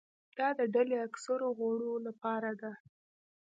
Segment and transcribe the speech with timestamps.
[0.37, 2.71] دا د ډلې اکثرو غړو لپاره ده.